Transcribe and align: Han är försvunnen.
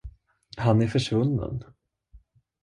Han 0.57 0.81
är 0.81 0.87
försvunnen. 0.87 1.63